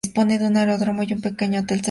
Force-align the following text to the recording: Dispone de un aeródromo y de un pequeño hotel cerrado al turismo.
Dispone 0.03 0.39
de 0.39 0.47
un 0.47 0.57
aeródromo 0.57 1.03
y 1.03 1.05
de 1.05 1.13
un 1.13 1.21
pequeño 1.21 1.59
hotel 1.59 1.59
cerrado 1.59 1.59
al 1.61 1.67
turismo. 1.67 1.79